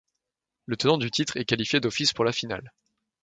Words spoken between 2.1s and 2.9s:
pour la finale.